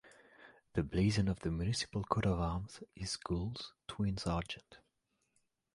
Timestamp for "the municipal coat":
1.41-2.25